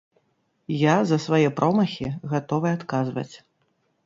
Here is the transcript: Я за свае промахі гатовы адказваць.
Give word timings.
Я 0.75 0.95
за 1.11 1.19
свае 1.25 1.49
промахі 1.59 2.07
гатовы 2.33 2.67
адказваць. 2.79 3.29